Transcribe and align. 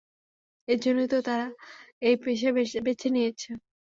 এজন্যই 0.67 1.07
তো 1.07 1.17
তারা 1.21 1.47
এই 2.01 2.15
পেশা 2.23 2.49
বেছে 2.85 3.07
নিয়েছে। 3.09 3.49